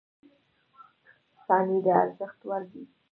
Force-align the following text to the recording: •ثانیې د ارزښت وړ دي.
•ثانیې 1.45 1.79
د 1.85 1.87
ارزښت 2.01 2.39
وړ 2.47 2.61
دي. 2.71 2.83